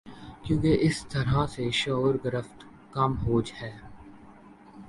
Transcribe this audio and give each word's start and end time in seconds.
کیونکہ 0.43 0.77
اس 0.81 0.97
طرح 1.07 1.45
سے 1.47 1.69
شعور 1.73 2.15
گرفت 2.25 2.59
کم 2.91 3.11
ہو 3.17 3.41
ج 3.41 3.51
ہے 3.61 3.71